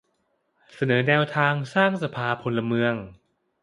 [0.75, 2.93] เสนอแนวทางสร้างสภาพลเมือง